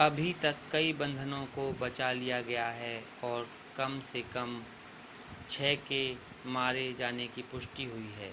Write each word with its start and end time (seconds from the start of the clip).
अभी 0.00 0.32
तक 0.32 0.56
कई 0.72 0.92
बंधकों 0.92 1.44
को 1.46 1.72
बचा 1.80 2.10
लिया 2.12 2.40
गया 2.40 2.66
है 2.72 2.94
और 3.24 3.48
कम 3.76 3.98
से 4.02 4.22
कम 4.34 4.62
छह 5.48 5.74
के 5.88 6.00
मारे 6.48 6.92
जाने 6.92 7.26
की 7.26 7.42
पुष्टि 7.42 7.84
हुई 7.84 8.12
है 8.18 8.30